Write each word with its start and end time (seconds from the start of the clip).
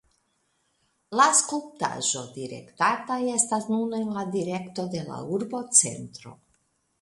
La 1.19 1.25
skulptaĵo 1.39 2.23
direktata 2.37 3.19
estas 3.35 3.69
nun 3.75 3.95
en 3.99 4.09
la 4.17 4.25
direkto 4.37 4.87
de 4.97 5.05
la 5.11 5.21
urbocentro. 5.37 6.35